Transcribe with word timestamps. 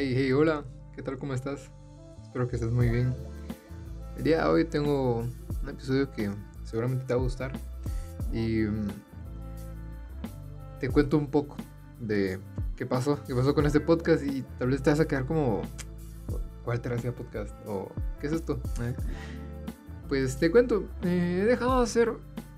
Hey, 0.00 0.14
hey, 0.14 0.30
hola, 0.30 0.62
¿qué 0.94 1.02
tal? 1.02 1.18
¿Cómo 1.18 1.34
estás? 1.34 1.72
Espero 2.22 2.46
que 2.46 2.54
estés 2.54 2.70
muy 2.70 2.88
bien. 2.88 3.12
El 4.16 4.22
día 4.22 4.44
de 4.44 4.48
hoy 4.48 4.64
tengo 4.64 5.24
un 5.60 5.68
episodio 5.68 6.08
que 6.12 6.30
seguramente 6.62 7.04
te 7.04 7.14
va 7.14 7.18
a 7.18 7.22
gustar 7.24 7.50
y 8.32 8.60
mm, 8.60 8.88
te 10.78 10.88
cuento 10.88 11.18
un 11.18 11.26
poco 11.26 11.56
de 11.98 12.38
qué 12.76 12.86
pasó, 12.86 13.18
qué 13.26 13.34
pasó 13.34 13.56
con 13.56 13.66
este 13.66 13.80
podcast 13.80 14.22
y 14.22 14.42
tal 14.60 14.68
vez 14.68 14.84
te 14.84 14.90
vas 14.90 15.00
a 15.00 15.08
quedar 15.08 15.26
como, 15.26 15.62
¿cuál 16.64 16.80
terapia 16.80 17.12
podcast? 17.12 17.52
¿O 17.66 17.90
qué 18.20 18.28
es 18.28 18.34
esto? 18.34 18.60
Pues 20.08 20.38
te 20.38 20.48
cuento, 20.52 20.88
eh, 21.02 21.40
he 21.42 21.44
dejado 21.44 21.78
de 21.78 21.82
hacer, 21.82 22.12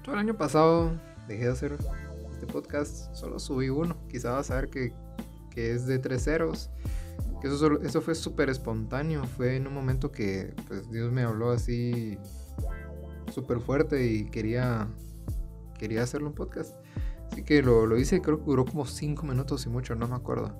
todo 0.04 0.14
el 0.14 0.20
año 0.20 0.36
pasado 0.36 0.92
dejé 1.26 1.46
de 1.46 1.52
hacer 1.52 1.78
este 2.32 2.46
podcast, 2.46 3.14
solo 3.14 3.38
subí 3.38 3.70
uno, 3.70 3.96
quizá 4.10 4.32
vas 4.32 4.50
a 4.50 4.56
ver 4.56 4.68
que, 4.68 4.92
que 5.50 5.72
es 5.72 5.86
de 5.86 5.98
tres 5.98 6.24
ceros 6.24 6.68
que 7.40 7.48
eso, 7.48 8.00
fue 8.00 8.14
súper 8.14 8.50
espontáneo, 8.50 9.24
fue 9.24 9.56
en 9.56 9.66
un 9.66 9.74
momento 9.74 10.12
que 10.12 10.54
pues, 10.68 10.90
Dios 10.90 11.10
me 11.10 11.22
habló 11.22 11.50
así 11.50 12.18
súper 13.32 13.60
fuerte 13.60 14.06
y 14.06 14.26
quería, 14.26 14.88
quería 15.78 16.02
hacerlo 16.02 16.28
un 16.28 16.34
podcast. 16.34 16.76
Así 17.30 17.44
que 17.44 17.62
lo, 17.62 17.86
lo 17.86 17.98
hice, 17.98 18.20
creo 18.20 18.38
que 18.38 18.44
duró 18.44 18.64
como 18.64 18.84
5 18.84 19.24
minutos 19.24 19.64
y 19.66 19.68
mucho, 19.68 19.94
no 19.94 20.08
me 20.08 20.16
acuerdo. 20.16 20.54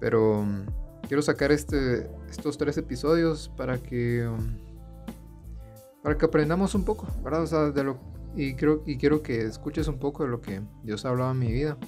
Pero 0.00 0.40
um, 0.40 0.66
quiero 1.06 1.22
sacar 1.22 1.52
este, 1.52 2.10
estos 2.28 2.58
tres 2.58 2.76
episodios 2.76 3.48
para 3.56 3.78
que, 3.78 4.26
um, 4.26 4.56
para 6.02 6.18
que 6.18 6.26
aprendamos 6.26 6.74
un 6.74 6.84
poco, 6.84 7.06
¿verdad? 7.22 7.72
De 7.72 7.94
y, 8.34 8.54
creo, 8.54 8.82
y 8.86 8.96
quiero 8.96 9.22
que 9.22 9.42
escuches 9.42 9.86
un 9.88 9.98
poco 9.98 10.24
de 10.24 10.30
lo 10.30 10.40
que 10.40 10.62
Dios 10.82 11.04
ha 11.04 11.10
hablado 11.10 11.30
en 11.30 11.38
mi 11.38 11.52
vida. 11.52 11.78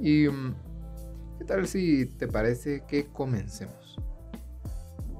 Y 0.00 0.26
um, 0.26 0.54
¿Qué 1.44 1.48
tal 1.48 1.68
si 1.68 2.06
te 2.06 2.26
parece 2.26 2.84
que 2.88 3.04
comencemos? 3.04 3.98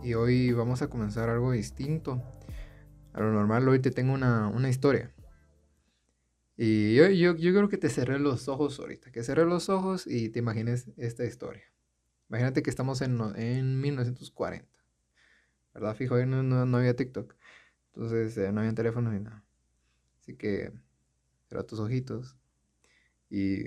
Y 0.02 0.14
hoy 0.14 0.52
vamos 0.52 0.80
a 0.80 0.88
comenzar 0.88 1.28
algo 1.28 1.52
distinto. 1.52 2.22
A 3.12 3.20
lo 3.20 3.30
normal, 3.30 3.68
hoy 3.68 3.78
te 3.78 3.90
tengo 3.90 4.14
una, 4.14 4.70
historia. 4.70 5.12
Y 6.56 6.94
yo, 6.94 7.10
yo, 7.10 7.36
yo 7.36 7.52
creo 7.52 7.68
que 7.68 7.76
te 7.76 7.90
cerré 7.90 8.18
los 8.18 8.48
ojos 8.48 8.80
ahorita. 8.80 9.12
Que 9.12 9.22
cerré 9.22 9.44
los 9.44 9.68
ojos 9.68 10.06
y 10.06 10.30
te 10.30 10.38
imagines 10.38 10.88
esta 10.96 11.26
historia. 11.26 11.64
Imagínate 12.30 12.62
que 12.62 12.70
estamos 12.70 13.02
en, 13.02 13.20
en 13.36 13.82
1940. 13.82 14.66
¿Verdad? 15.74 15.94
Fijo, 15.94 16.16
no, 16.24 16.42
no, 16.42 16.76
había 16.78 16.96
TikTok. 16.96 17.34
Entonces 17.92 18.34
eh, 18.38 18.50
no 18.50 18.60
había 18.62 18.72
teléfono 18.72 19.12
ni 19.12 19.20
nada. 19.20 19.44
Así 20.22 20.34
que 20.36 20.72
cierra 21.48 21.66
tus 21.66 21.80
ojitos. 21.80 22.34
Y 23.28 23.64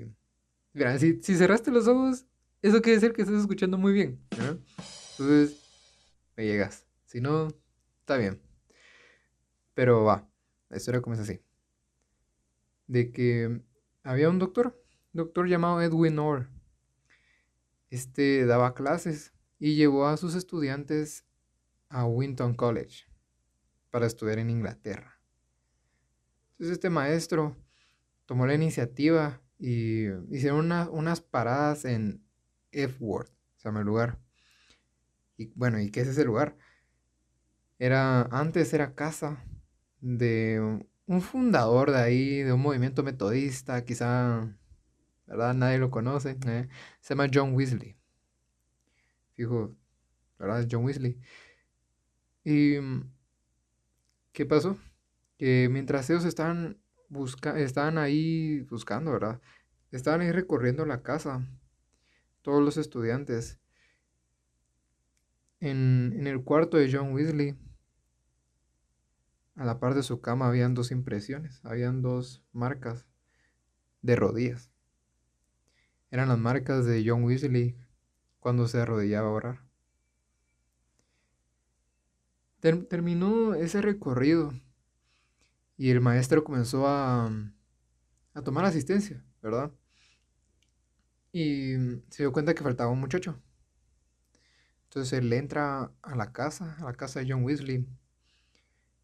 mira, 0.73 0.97
si, 0.97 1.21
si 1.21 1.35
cerraste 1.35 1.69
los 1.69 1.87
ojos, 1.87 2.25
eso 2.61 2.81
quiere 2.81 2.99
decir 2.99 3.13
que 3.13 3.21
estás 3.21 3.39
escuchando 3.39 3.77
muy 3.77 3.93
bien. 3.93 4.19
Entonces, 4.31 5.61
me 6.35 6.45
llegas. 6.45 6.85
Si 7.05 7.21
no, 7.21 7.47
está 7.99 8.17
bien. 8.17 8.41
Pero 9.73 10.03
va, 10.03 10.29
la 10.69 10.77
historia 10.77 11.01
comienza 11.01 11.23
así. 11.23 11.41
De 12.87 13.11
que 13.11 13.61
había 14.03 14.29
un 14.29 14.39
doctor, 14.39 14.83
doctor 15.13 15.47
llamado 15.47 15.81
Edwin 15.81 16.19
Orr. 16.19 16.49
Este 17.89 18.45
daba 18.45 18.73
clases 18.73 19.33
y 19.59 19.75
llevó 19.75 20.07
a 20.07 20.17
sus 20.17 20.35
estudiantes 20.35 21.25
a 21.89 22.05
Winton 22.05 22.53
College 22.53 23.05
para 23.89 24.07
estudiar 24.07 24.39
en 24.39 24.49
Inglaterra. 24.49 25.19
Entonces 26.51 26.73
este 26.73 26.89
maestro 26.89 27.55
tomó 28.25 28.45
la 28.45 28.55
iniciativa 28.55 29.41
y 29.57 30.07
hicieron 30.29 30.71
unas 30.91 31.21
paradas 31.21 31.85
en 31.85 32.26
F-Word, 32.71 33.29
se 33.55 33.69
llama 33.69 33.79
el 33.79 33.85
lugar. 33.85 34.19
Y 35.37 35.47
bueno, 35.55 35.79
¿y 35.79 35.91
qué 35.91 36.01
es 36.01 36.07
ese 36.07 36.25
lugar? 36.25 36.57
Era, 37.79 38.23
antes 38.23 38.73
era 38.73 38.95
casa 38.95 39.43
de 40.01 40.85
un 41.05 41.21
fundador 41.21 41.91
de 41.91 41.97
ahí, 41.97 42.43
de 42.43 42.53
un 42.53 42.61
movimiento 42.61 43.03
metodista, 43.03 43.83
quizá, 43.85 44.55
¿verdad? 45.25 45.53
Nadie 45.53 45.77
lo 45.77 45.91
conoce. 45.91 46.37
¿eh? 46.45 46.67
Se 46.99 47.13
llama 47.13 47.29
John 47.33 47.53
Weasley. 47.53 47.95
Fijo, 49.33 49.75
¿verdad? 50.39 50.67
John 50.69 50.83
Weasley. 50.85 51.19
¿Y 52.43 52.77
qué 54.33 54.45
pasó? 54.45 54.77
Que 55.37 55.69
mientras 55.69 56.09
ellos 56.09 56.25
estaban, 56.25 56.77
estaban 57.55 57.97
ahí 57.97 58.61
buscando, 58.61 59.11
¿verdad? 59.11 59.39
Estaban 59.91 60.21
ahí 60.21 60.31
recorriendo 60.31 60.85
la 60.85 61.03
casa 61.03 61.45
todos 62.47 62.63
los 62.63 62.77
estudiantes. 62.77 63.59
En, 65.59 66.25
el 66.25 66.45
cuarto 66.45 66.77
de 66.77 66.89
John 66.89 67.11
Weasley, 67.11 67.57
a 69.55 69.65
la 69.65 69.81
par 69.81 69.95
de 69.95 70.01
su 70.01 70.21
cama, 70.21 70.47
habían 70.47 70.73
dos 70.73 70.91
impresiones, 70.91 71.59
habían 71.65 72.01
dos 72.01 72.45
marcas 72.53 73.05
de 74.01 74.15
rodillas. 74.15 74.71
Eran 76.09 76.29
las 76.29 76.37
marcas 76.37 76.85
de 76.85 77.03
John 77.05 77.25
Weasley 77.25 77.75
cuando 78.39 78.69
se 78.69 78.79
arrodillaba 78.79 79.27
a 79.27 79.31
orar. 79.31 79.63
terminó 82.61 83.55
ese 83.55 83.81
recorrido 83.81 84.53
y 85.75 85.89
el 85.89 85.99
maestro 85.99 86.45
comenzó 86.45 86.87
a, 86.87 87.29
a 88.33 88.41
tomar 88.41 88.63
asistencia, 88.63 89.25
¿verdad? 89.41 89.73
Y 91.31 91.75
mm, 91.77 92.03
se 92.09 92.23
dio 92.23 92.31
cuenta 92.31 92.53
que 92.53 92.63
faltaba 92.63 92.91
un 92.91 92.99
muchacho. 92.99 93.41
Entonces 94.85 95.19
él 95.19 95.31
entra 95.33 95.91
a 96.01 96.15
la 96.15 96.31
casa, 96.31 96.75
a 96.79 96.85
la 96.85 96.93
casa 96.93 97.19
de 97.19 97.27
John 97.29 97.43
Weasley, 97.43 97.85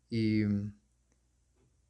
y 0.10 0.44
mm, 0.46 0.74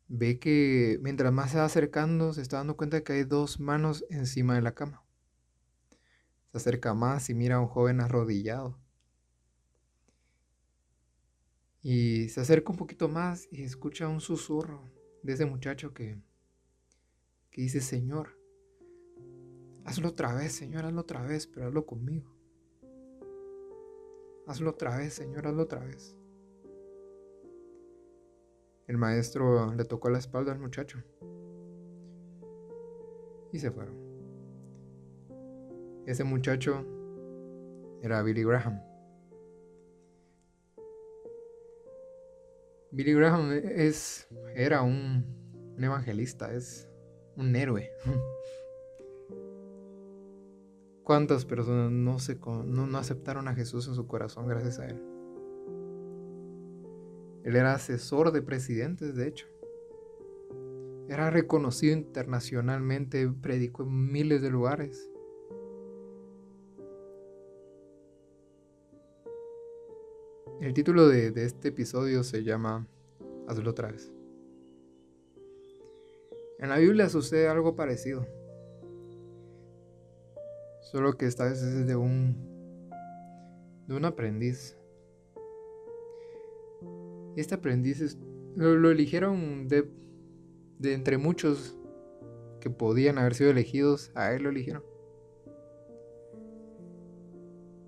ve 0.07 0.39
que 0.39 0.99
mientras 1.01 1.31
más 1.33 1.51
se 1.51 1.57
va 1.57 1.65
acercando, 1.65 2.33
se 2.33 2.41
está 2.41 2.57
dando 2.57 2.77
cuenta 2.77 2.97
de 2.97 3.03
que 3.03 3.13
hay 3.13 3.23
dos 3.23 3.59
manos 3.59 4.05
encima 4.09 4.55
de 4.55 4.61
la 4.61 4.73
cama. 4.73 5.03
Se 6.51 6.57
acerca 6.57 6.93
más 6.93 7.29
y 7.29 7.33
mira 7.33 7.55
a 7.55 7.59
un 7.59 7.67
joven 7.67 8.01
arrodillado. 8.01 8.79
Y 11.81 12.29
se 12.29 12.41
acerca 12.41 12.71
un 12.71 12.77
poquito 12.77 13.09
más 13.09 13.47
y 13.51 13.63
escucha 13.63 14.07
un 14.07 14.21
susurro 14.21 14.89
de 15.21 15.33
ese 15.33 15.45
muchacho 15.45 15.93
que, 15.93 16.21
que 17.51 17.61
dice, 17.61 17.81
Señor, 17.81 18.37
Hazlo 19.85 20.09
otra 20.09 20.33
vez, 20.33 20.53
Señor, 20.53 20.85
hazlo 20.85 21.01
otra 21.01 21.21
vez, 21.25 21.47
pero 21.47 21.67
hazlo 21.67 21.85
conmigo. 21.85 22.33
Hazlo 24.47 24.71
otra 24.71 24.97
vez, 24.97 25.13
Señor, 25.13 25.47
hazlo 25.47 25.63
otra 25.63 25.83
vez. 25.83 26.17
El 28.87 28.97
maestro 28.97 29.73
le 29.73 29.85
tocó 29.85 30.09
la 30.09 30.19
espalda 30.19 30.51
al 30.51 30.59
muchacho 30.59 31.01
y 33.51 33.59
se 33.59 33.71
fueron. 33.71 33.95
Ese 36.05 36.23
muchacho 36.23 36.85
era 38.01 38.21
Billy 38.23 38.43
Graham. 38.43 38.81
Billy 42.91 43.13
Graham 43.13 43.51
es, 43.51 44.27
era 44.55 44.81
un, 44.81 45.25
un 45.77 45.83
evangelista, 45.83 46.53
es 46.53 46.89
un 47.37 47.55
héroe. 47.55 47.89
¿Cuántas 51.03 51.45
personas 51.45 51.91
no, 51.91 52.97
aceptaron 52.97 53.49
a 53.49 53.55
Jesús 53.55 53.87
en 53.89 53.95
su 53.95 54.07
corazón 54.07 54.47
gracias 54.47 54.79
a 54.79 54.87
Él? 54.87 55.01
Él 57.43 57.57
era 57.57 57.73
asesor 57.73 58.31
de 58.31 58.41
presidentes, 58.41 59.15
de 59.15 59.27
hecho. 59.27 59.47
Era 61.09 61.29
reconocido 61.29 61.93
internacionalmente, 61.93 63.29
predicó 63.29 63.83
en 63.83 64.13
miles 64.13 64.41
de 64.41 64.49
lugares. 64.49 65.09
El 70.61 70.73
título 70.73 71.09
de, 71.09 71.31
de 71.31 71.43
este 71.43 71.67
episodio 71.67 72.23
se 72.23 72.45
llama 72.45 72.87
Hazlo 73.49 73.71
otra 73.71 73.91
vez. 73.91 74.09
En 76.59 76.69
la 76.69 76.77
Biblia 76.77 77.09
sucede 77.09 77.49
algo 77.49 77.75
parecido. 77.75 78.25
Solo 80.83 81.17
que 81.17 81.25
esta 81.25 81.45
vez 81.45 81.61
es 81.61 81.87
de 81.87 81.95
un 81.95 82.53
de 83.87 83.95
un 83.95 84.05
aprendiz. 84.05 84.77
Este 87.35 87.55
aprendiz 87.55 88.17
lo, 88.55 88.91
eligieron 88.91 89.67
de, 89.67 89.89
de 90.79 90.93
entre 90.93 91.17
muchos 91.17 91.77
que 92.61 92.69
podían 92.69 93.17
haber 93.17 93.33
sido 93.33 93.49
elegidos, 93.49 94.11
a 94.15 94.33
él 94.33 94.43
lo 94.43 94.49
eligieron. 94.49 94.83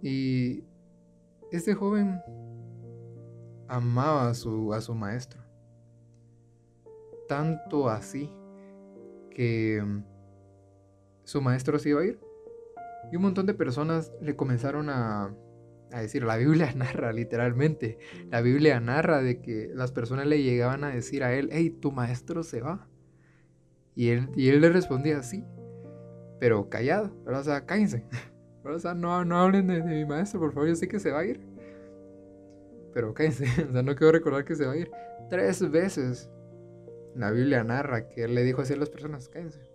Y 0.01 0.63
este 1.51 1.73
joven 1.73 2.19
amaba 3.67 4.29
a 4.29 4.33
su, 4.33 4.73
a 4.73 4.81
su 4.81 4.93
maestro. 4.93 5.41
Tanto 7.27 7.89
así 7.89 8.31
que 9.31 9.83
su 11.23 11.41
maestro 11.41 11.79
se 11.79 11.89
iba 11.89 12.01
a 12.01 12.05
ir 12.05 12.24
Y 13.11 13.15
un 13.15 13.21
montón 13.21 13.45
de 13.45 13.53
personas 13.53 14.11
le 14.21 14.35
comenzaron 14.35 14.89
a, 14.89 15.35
a 15.91 16.01
decir, 16.01 16.23
la 16.23 16.37
Biblia 16.37 16.71
narra 16.75 17.13
literalmente, 17.13 17.97
la 18.29 18.41
Biblia 18.41 18.79
narra 18.79 19.21
de 19.21 19.41
que 19.41 19.69
las 19.73 19.91
personas 19.91 20.27
le 20.27 20.43
llegaban 20.43 20.83
a 20.83 20.89
decir 20.89 21.23
a 21.23 21.33
él, 21.33 21.49
hey, 21.51 21.69
tu 21.69 21.91
maestro 21.91 22.43
se 22.43 22.61
va. 22.61 22.87
Y 23.95 24.09
él, 24.09 24.29
y 24.35 24.49
él 24.49 24.59
le 24.59 24.69
respondía, 24.69 25.23
sí, 25.23 25.45
pero 26.39 26.69
callado, 26.69 27.15
o 27.25 27.43
sea, 27.43 27.65
cállense. 27.65 28.05
O 28.67 28.79
sea, 28.79 28.95
no, 28.95 29.23
no 29.23 29.37
hablen 29.37 29.67
de, 29.67 29.83
mi 29.83 30.05
maestro, 30.05 30.39
por 30.39 30.51
favor, 30.51 30.67
yo 30.67 30.75
sé 30.75 30.87
que 30.87 30.99
se 30.99 31.11
va 31.11 31.19
a 31.19 31.25
ir. 31.25 31.39
Pero 32.95 33.13
cállense, 33.13 33.45
o 33.69 33.71
sea, 33.71 33.83
no 33.83 33.95
quiero 33.95 34.11
recordar 34.11 34.43
que 34.43 34.55
se 34.55 34.65
va 34.65 34.71
a 34.71 34.77
ir. 34.77 34.89
Tres 35.29 35.69
veces 35.69 36.31
la 37.15 37.29
Biblia 37.29 37.63
narra 37.63 38.09
que 38.09 38.23
él 38.23 38.33
le 38.33 38.43
dijo 38.43 38.63
así 38.63 38.73
a 38.73 38.77
las 38.77 38.89
personas, 38.89 39.29
cállense. 39.29 39.74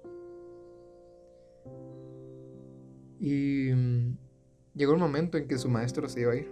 Y 3.20 3.70
mm, 3.75 4.17
llegó 4.75 4.94
el 4.94 4.99
momento 4.99 5.37
en 5.37 5.46
que 5.46 5.58
su 5.58 5.69
maestro 5.69 6.08
se 6.08 6.22
iba 6.22 6.32
a 6.32 6.37
ir. 6.37 6.50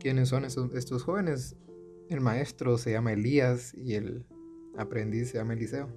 ¿Quiénes 0.00 0.30
son 0.30 0.44
estos, 0.44 1.02
jóvenes? 1.02 1.54
El 2.08 2.22
maestro 2.22 2.78
se 2.78 2.92
llama 2.92 3.12
Elías 3.12 3.74
y 3.74 3.94
el 3.94 4.24
aprendiz 4.76 5.30
se 5.30 5.38
llama 5.38 5.52
Eliseo. 5.52 5.88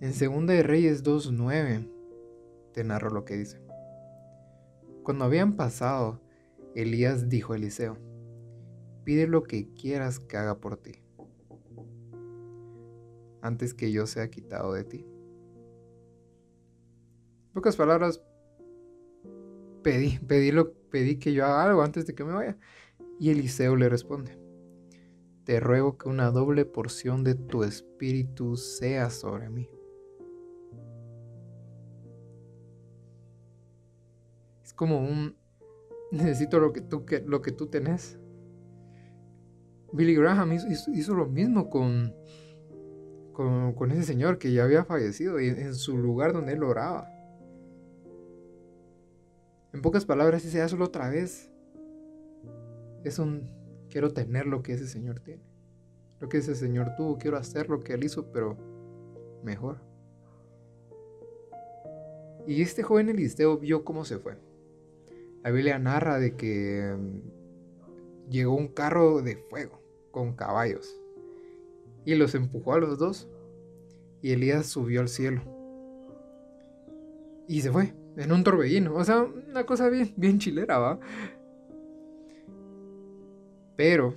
En 0.00 0.12
Segunda 0.12 0.52
de 0.52 0.62
Reyes 0.62 1.02
2.9 1.02 1.90
te 2.72 2.84
narro 2.84 3.10
lo 3.10 3.24
que 3.24 3.36
dice. 3.36 3.60
Cuando 5.02 5.24
habían 5.24 5.56
pasado, 5.56 6.20
Elías 6.76 7.28
dijo 7.28 7.52
a 7.52 7.56
Eliseo, 7.56 7.98
pide 9.02 9.26
lo 9.26 9.42
que 9.42 9.72
quieras 9.74 10.20
que 10.20 10.36
haga 10.36 10.60
por 10.60 10.76
ti, 10.76 11.02
antes 13.40 13.74
que 13.74 13.90
yo 13.90 14.06
sea 14.06 14.30
quitado 14.30 14.72
de 14.72 14.84
ti. 14.84 15.06
Pocas 17.54 17.76
palabras, 17.76 18.20
pedí, 19.82 20.18
pedí, 20.18 20.50
lo, 20.50 20.74
pedí 20.90 21.18
que 21.18 21.32
yo 21.32 21.44
haga 21.44 21.64
algo 21.64 21.82
antes 21.82 22.06
de 22.06 22.14
que 22.14 22.24
me 22.24 22.32
vaya. 22.32 22.58
Y 23.18 23.30
Eliseo 23.30 23.76
le 23.76 23.88
responde, 23.88 24.38
te 25.44 25.60
ruego 25.60 25.96
que 25.96 26.08
una 26.08 26.30
doble 26.30 26.64
porción 26.64 27.24
de 27.24 27.34
tu 27.36 27.62
espíritu 27.62 28.56
sea 28.56 29.08
sobre 29.10 29.48
mí. 29.48 29.70
como 34.74 35.00
un 35.00 35.36
necesito 36.10 36.58
lo 36.58 36.72
que 36.72 36.80
tú, 36.80 37.04
lo 37.26 37.42
que 37.42 37.52
tú 37.52 37.66
tenés. 37.66 38.18
Billy 39.92 40.14
Graham 40.14 40.52
hizo, 40.52 41.14
lo 41.14 41.26
mismo 41.26 41.70
con, 41.70 42.14
con, 43.32 43.90
ese 43.92 44.02
señor 44.02 44.38
que 44.38 44.52
ya 44.52 44.64
había 44.64 44.84
fallecido 44.84 45.40
y 45.40 45.48
en 45.48 45.74
su 45.74 45.96
lugar 45.96 46.32
donde 46.32 46.54
él 46.54 46.64
oraba. 46.64 47.08
En 49.74 49.82
pocas 49.82 50.04
palabras, 50.04 50.44
dice, 50.44 50.62
hazlo 50.62 50.84
otra 50.84 51.10
vez. 51.10 51.50
Es 53.02 53.18
un, 53.18 53.50
quiero 53.90 54.12
tener 54.12 54.46
lo 54.46 54.62
que 54.62 54.72
ese 54.72 54.86
señor 54.86 55.18
tiene. 55.18 55.42
Lo 56.20 56.28
que 56.28 56.38
ese 56.38 56.54
señor 56.54 56.94
tuvo, 56.96 57.18
quiero 57.18 57.36
hacer 57.36 57.68
lo 57.68 57.80
que 57.80 57.94
él 57.94 58.04
hizo, 58.04 58.30
pero 58.30 58.56
mejor. 59.42 59.80
Y 62.46 62.62
este 62.62 62.84
joven 62.84 63.08
Eliseo 63.08 63.58
vio 63.58 63.84
cómo 63.84 64.04
se 64.04 64.18
fue. 64.18 64.36
La 65.42 65.50
Biblia 65.50 65.76
narra 65.80 66.20
de 66.20 66.36
que 66.36 66.94
mm, 66.96 68.30
llegó 68.30 68.54
un 68.54 68.68
carro 68.68 69.22
de 69.22 69.36
fuego 69.36 69.80
con 70.12 70.36
caballos 70.36 71.00
y 72.04 72.14
los 72.14 72.36
empujó 72.36 72.74
a 72.74 72.78
los 72.78 72.96
dos 72.96 73.28
y 74.22 74.30
Elías 74.30 74.66
subió 74.66 75.00
al 75.00 75.08
cielo 75.08 75.42
y 77.48 77.60
se 77.60 77.72
fue 77.72 77.92
en 78.16 78.32
un 78.32 78.44
torbellino, 78.44 78.94
o 78.94 79.04
sea, 79.04 79.22
una 79.22 79.64
cosa 79.64 79.88
bien, 79.88 80.12
bien 80.16 80.38
chilera, 80.38 80.78
¿va? 80.78 81.00
Pero 83.76 84.14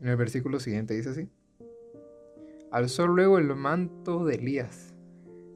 en 0.00 0.08
el 0.08 0.16
versículo 0.16 0.60
siguiente 0.60 0.94
dice 0.94 1.10
así: 1.10 1.28
Alzó 2.70 3.06
luego 3.06 3.38
el 3.38 3.54
manto 3.54 4.24
de 4.24 4.34
Elías 4.34 4.94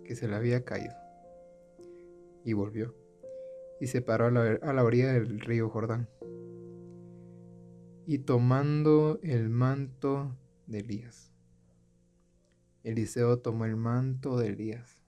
que 0.05 0.15
se 0.15 0.29
le 0.29 0.37
había 0.37 0.65
caído 0.65 0.95
y 2.45 2.53
volvió 2.53 2.95
y 3.81 3.87
se 3.87 4.03
paró 4.03 4.27
a 4.27 4.31
la, 4.73 4.85
orilla 4.85 5.13
del 5.13 5.41
río 5.41 5.71
Jordán. 5.71 6.09
Y 8.07 8.19
tomando 8.19 9.19
el 9.23 9.49
manto 9.49 10.37
de 10.67 10.81
Elías. 10.81 11.33
Eliseo 12.85 13.39
tomó 13.39 13.65
el 13.65 13.77
manto 13.77 14.39
de 14.39 14.49
Elías. 14.49 15.00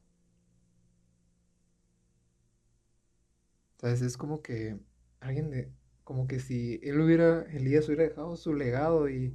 Entonces 3.82 4.06
es 4.06 4.16
como 4.16 4.42
que 4.42 4.78
alguien 5.18 5.50
de, 5.50 5.72
como 6.04 6.28
que 6.28 6.38
si 6.38 6.78
él 6.84 7.00
hubiera, 7.00 7.42
Elías 7.50 7.88
hubiera 7.88 8.04
dejado 8.04 8.36
su 8.36 8.54
legado 8.54 9.08
y 9.08 9.34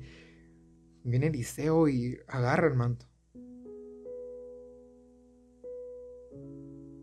viene 1.04 1.28
Eliseo 1.28 1.90
y 1.90 2.18
agarra 2.28 2.70
el 2.70 2.76
manto. 2.76 3.06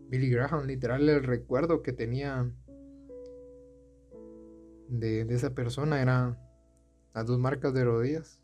Billy 0.09 0.29
Graham, 0.31 0.65
literal, 0.65 1.07
el 1.07 1.23
recuerdo 1.23 1.83
que 1.83 1.93
tenía 1.93 2.51
de, 4.87 5.21
esa 5.29 5.53
persona 5.53 6.01
era 6.01 6.39
las 7.13 7.27
dos 7.27 7.37
marcas 7.37 7.75
de 7.75 7.83
rodillas. 7.83 8.41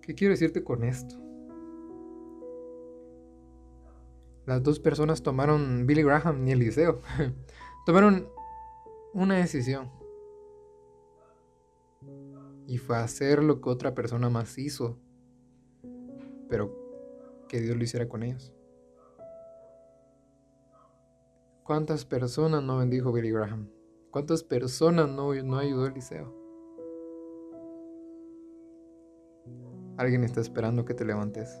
¿Qué 0.00 0.16
quiero 0.16 0.32
decirte 0.32 0.64
con 0.64 0.82
esto? 0.82 1.31
Las 4.46 4.62
dos 4.62 4.80
personas 4.80 5.22
tomaron, 5.22 5.86
Billy 5.86 6.02
Graham 6.02 6.46
y 6.46 6.52
Eliseo, 6.52 7.00
tomaron 7.86 8.28
una 9.12 9.36
decisión. 9.36 9.90
Y 12.66 12.78
fue 12.78 12.96
hacer 12.96 13.42
lo 13.42 13.60
que 13.60 13.68
otra 13.68 13.94
persona 13.94 14.30
más 14.30 14.58
hizo 14.58 14.98
pero 16.52 16.70
que 17.48 17.62
Dios 17.62 17.78
lo 17.78 17.82
hiciera 17.82 18.06
con 18.06 18.22
ellos. 18.22 18.52
¿Cuántas 21.64 22.04
personas 22.04 22.62
no 22.62 22.76
bendijo 22.76 23.10
Billy 23.10 23.30
Graham? 23.30 23.70
¿Cuántas 24.10 24.44
personas 24.44 25.08
no, 25.08 25.32
no 25.32 25.56
ayudó 25.56 25.86
Eliseo? 25.86 26.30
Alguien 29.96 30.24
está 30.24 30.42
esperando 30.42 30.84
que 30.84 30.92
te 30.92 31.06
levantes. 31.06 31.58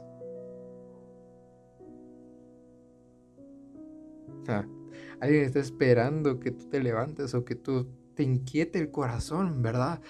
Alguien 5.20 5.44
está 5.44 5.60
esperando 5.60 6.40
que 6.40 6.50
tú 6.50 6.68
te 6.68 6.82
levantes 6.82 7.34
o 7.34 7.44
que 7.44 7.54
tú 7.54 7.86
te 8.14 8.22
inquiete 8.22 8.78
el 8.78 8.90
corazón, 8.90 9.62
¿verdad? 9.62 10.00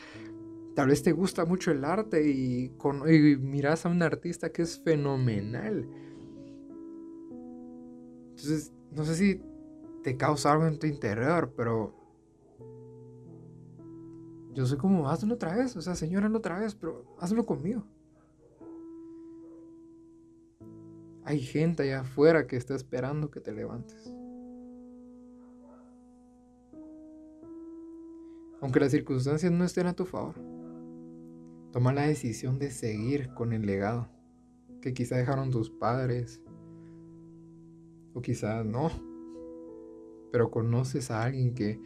Tal 0.74 0.88
vez 0.88 1.02
te 1.02 1.12
gusta 1.12 1.44
mucho 1.44 1.70
el 1.70 1.84
arte 1.84 2.26
y, 2.26 2.72
miras 3.40 3.84
a 3.84 3.90
un 3.90 4.02
artista 4.02 4.50
que 4.50 4.62
es 4.62 4.78
fenomenal. 4.78 5.86
Entonces, 8.30 8.72
no 8.90 9.04
sé 9.04 9.14
si 9.14 9.42
te 10.02 10.16
causa 10.16 10.52
algo 10.52 10.66
en 10.66 10.78
tu 10.78 10.86
interior, 10.86 11.52
pero 11.56 11.94
yo 14.54 14.66
soy 14.66 14.78
como, 14.78 15.08
hazlo 15.08 15.34
otra 15.34 15.54
vez, 15.54 15.76
o 15.76 15.82
sea, 15.82 15.94
Señor, 15.94 16.24
hazlo 16.24 16.38
otra 16.38 16.58
vez, 16.58 16.74
pero 16.74 17.04
hazlo 17.18 17.46
conmigo. 17.46 17.84
Hay 21.24 21.40
gente 21.40 21.84
allá 21.84 22.00
afuera 22.00 22.46
que 22.46 22.56
está 22.56 22.74
esperando 22.74 23.30
que 23.30 23.40
te 23.40 23.52
levantes. 23.52 24.12
Aunque 28.60 28.80
las 28.80 28.90
circunstancias 28.90 29.52
no 29.52 29.64
estén 29.64 29.86
a 29.86 29.94
tu 29.94 30.04
favor. 30.04 30.34
Toma 31.72 31.92
la 31.92 32.02
decisión 32.02 32.58
de 32.58 32.70
seguir 32.70 33.32
con 33.34 33.52
el 33.52 33.66
legado 33.66 34.08
que 34.80 34.92
quizá 34.92 35.16
dejaron 35.16 35.50
tus 35.50 35.70
padres 35.70 36.42
o 38.14 38.20
quizás 38.20 38.66
no. 38.66 38.90
Pero 40.32 40.50
conoces 40.50 41.10
a 41.10 41.22
alguien 41.22 41.54
que 41.54 41.80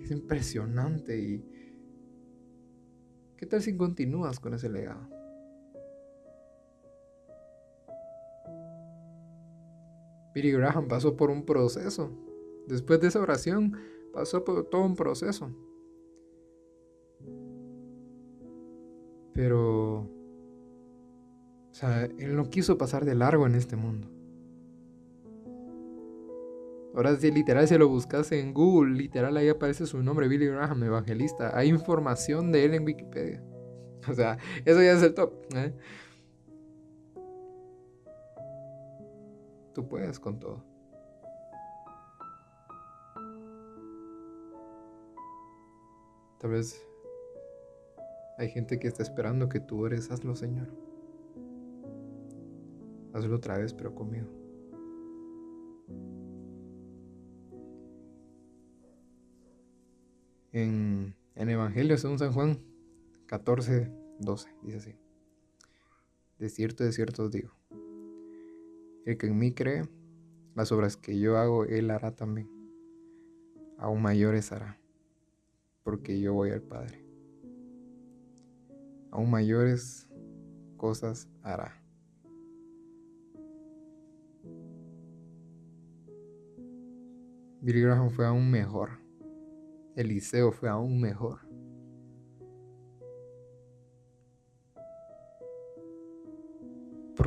es 0.00 0.10
impresionante 0.10 1.18
y 1.18 1.44
¿qué 3.36 3.46
tal 3.46 3.60
si 3.60 3.76
continúas 3.76 4.40
con 4.40 4.54
ese 4.54 4.68
legado? 4.70 5.17
Billy 10.38 10.52
Graham 10.52 10.86
pasó 10.86 11.16
por 11.16 11.30
un 11.30 11.44
proceso. 11.44 12.12
Después 12.68 13.00
de 13.00 13.08
esa 13.08 13.20
oración 13.20 13.76
pasó 14.12 14.44
por 14.44 14.64
todo 14.66 14.84
un 14.84 14.94
proceso. 14.94 15.50
Pero, 19.34 20.02
o 20.02 20.08
sea, 21.72 22.04
él 22.04 22.36
no 22.36 22.50
quiso 22.50 22.78
pasar 22.78 23.04
de 23.04 23.16
largo 23.16 23.46
en 23.46 23.56
este 23.56 23.74
mundo. 23.74 24.08
Ahora 26.94 27.16
si 27.16 27.32
literal 27.32 27.66
se 27.66 27.78
lo 27.78 27.88
buscas 27.88 28.30
en 28.30 28.54
Google, 28.54 28.96
literal 28.96 29.36
ahí 29.36 29.48
aparece 29.48 29.86
su 29.86 30.00
nombre, 30.02 30.28
Billy 30.28 30.46
Graham, 30.46 30.84
evangelista. 30.84 31.56
Hay 31.56 31.68
información 31.68 32.52
de 32.52 32.64
él 32.64 32.74
en 32.74 32.84
Wikipedia. 32.84 33.42
O 34.08 34.14
sea, 34.14 34.38
eso 34.64 34.80
ya 34.80 34.92
es 34.92 35.02
el 35.02 35.12
top. 35.12 35.32
¿eh? 35.54 35.74
Tú 39.78 39.86
puedes 39.86 40.18
con 40.18 40.40
todo. 40.40 40.64
Tal 46.40 46.50
vez 46.50 46.84
hay 48.38 48.48
gente 48.50 48.80
que 48.80 48.88
está 48.88 49.04
esperando 49.04 49.48
que 49.48 49.60
tú 49.60 49.86
eres, 49.86 50.10
hazlo, 50.10 50.34
Señor. 50.34 50.66
Hazlo 53.12 53.36
otra 53.36 53.56
vez, 53.56 53.72
pero 53.72 53.94
conmigo. 53.94 54.26
En, 60.50 61.14
en 61.36 61.50
Evangelio 61.50 61.96
según 61.98 62.18
San 62.18 62.32
Juan 62.32 62.58
14, 63.26 63.92
12, 64.18 64.56
dice 64.64 64.76
así. 64.78 64.94
De 66.40 66.48
cierto, 66.48 66.82
de 66.82 66.90
cierto 66.90 67.22
os 67.22 67.30
digo. 67.30 67.52
El 69.08 69.16
que 69.16 69.26
en 69.26 69.38
mí 69.38 69.54
cree, 69.54 69.88
las 70.54 70.70
obras 70.70 70.98
que 70.98 71.18
yo 71.18 71.38
hago, 71.38 71.64
él 71.64 71.90
hará 71.90 72.14
también. 72.14 72.46
Aún 73.78 74.02
mayores 74.02 74.52
hará, 74.52 74.78
porque 75.82 76.20
yo 76.20 76.34
voy 76.34 76.50
al 76.50 76.60
Padre. 76.60 77.02
Aún 79.10 79.30
mayores 79.30 80.10
cosas 80.76 81.26
hará. 81.42 81.82
Billy 87.62 87.80
Graham 87.80 88.10
fue 88.10 88.26
aún 88.26 88.50
mejor. 88.50 88.90
Eliseo 89.96 90.52
fue 90.52 90.68
aún 90.68 91.00
mejor. 91.00 91.47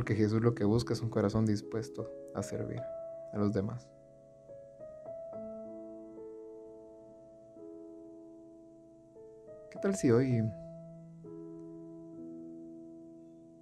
Porque 0.02 0.16
Jesús 0.16 0.42
lo 0.42 0.56
que 0.56 0.64
busca 0.64 0.94
es 0.94 1.00
un 1.00 1.10
corazón 1.10 1.46
dispuesto 1.46 2.10
a 2.34 2.42
servir 2.42 2.80
a 3.32 3.38
los 3.38 3.52
demás. 3.52 3.88
¿Qué 9.70 9.78
tal 9.80 9.94
si 9.94 10.10
hoy 10.10 10.42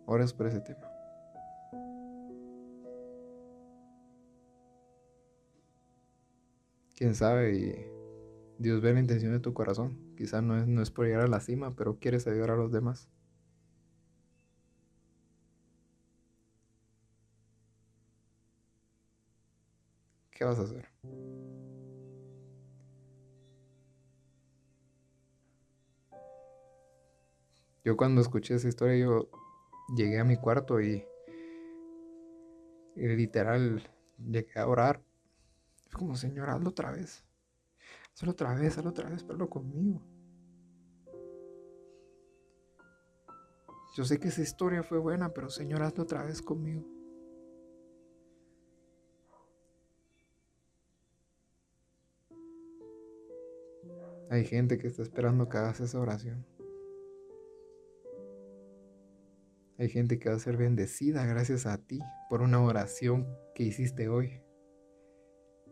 oras 0.06 0.32
por 0.32 0.46
ese 0.46 0.60
tema? 0.60 0.90
Quién 6.96 7.14
sabe 7.14 7.54
y 7.54 7.74
Dios 8.58 8.80
ve 8.80 8.94
la 8.94 9.00
intención 9.00 9.32
de 9.32 9.40
tu 9.40 9.52
corazón. 9.52 9.98
Quizá 10.16 10.40
no 10.40 10.56
es, 10.56 10.66
no 10.66 10.80
es 10.80 10.90
por 10.90 11.04
llegar 11.04 11.20
a 11.20 11.28
la 11.28 11.40
cima, 11.40 11.76
pero 11.76 11.98
quieres 11.98 12.26
ayudar 12.26 12.52
a 12.52 12.56
los 12.56 12.72
demás. 12.72 13.10
¿Qué 20.40 20.46
vas 20.46 20.58
a 20.58 20.62
hacer? 20.62 20.88
Yo 27.84 27.94
cuando 27.94 28.22
escuché 28.22 28.54
esa 28.54 28.66
historia, 28.66 28.96
yo 28.96 29.28
llegué 29.94 30.18
a 30.18 30.24
mi 30.24 30.38
cuarto 30.38 30.80
y, 30.80 31.04
literal 32.96 33.82
llegué 34.16 34.58
a 34.58 34.66
orar. 34.66 35.02
Es 35.86 35.94
como, 35.94 36.16
Señor, 36.16 36.48
hazlo 36.48 36.70
otra 36.70 36.90
vez. 36.90 37.22
Hazlo 38.14 38.30
otra 38.30 38.54
vez, 38.54 38.78
hazlo 38.78 38.92
otra 38.92 39.10
vez, 39.10 39.22
pero 39.22 39.50
conmigo. 39.50 40.00
Yo 43.94 44.04
sé 44.04 44.18
que 44.18 44.28
esa 44.28 44.40
historia 44.40 44.82
fue 44.82 44.96
buena, 44.96 45.34
pero 45.34 45.50
Señor, 45.50 45.82
hazlo 45.82 46.04
otra 46.04 46.24
vez 46.24 46.40
conmigo. 46.40 46.99
Hay 54.30 54.44
gente 54.44 54.78
que 54.78 54.86
está 54.86 55.02
esperando 55.02 55.48
que 55.48 55.58
hagas 55.58 55.80
esa 55.80 55.98
oración. 55.98 56.46
Hay 59.76 59.88
gente 59.88 60.20
que 60.20 60.28
va 60.28 60.36
a 60.36 60.38
ser 60.38 60.56
bendecida 60.56 61.26
gracias 61.26 61.66
a 61.66 61.78
ti 61.78 61.98
por 62.28 62.40
una 62.40 62.62
oración 62.62 63.26
que 63.56 63.64
hiciste 63.64 64.08
hoy. 64.08 64.40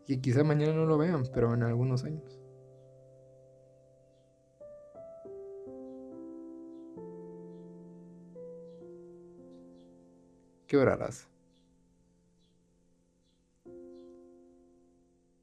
Y 0.08 0.20
quizá 0.20 0.42
mañana 0.42 0.72
no 0.72 0.86
lo 0.86 0.98
vean, 0.98 1.22
pero 1.32 1.54
en 1.54 1.62
algunos 1.62 2.02
años. 2.02 2.40
¿Qué 10.66 10.76
orarás? 10.76 11.28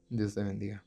Dios 0.09 0.35
te 0.35 0.43
bendiga. 0.43 0.83